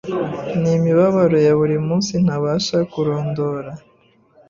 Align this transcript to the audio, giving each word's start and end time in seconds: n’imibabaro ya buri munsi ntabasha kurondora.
n’imibabaro 0.61 1.37
ya 1.45 1.53
buri 1.59 1.77
munsi 1.87 2.13
ntabasha 2.23 2.77
kurondora. 2.91 3.71